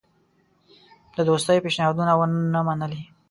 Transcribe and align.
د 1.15 1.17
دوستی 1.29 1.57
پېشنهادونه 1.65 2.13
ونه 2.17 2.61
منلې. 2.67 3.01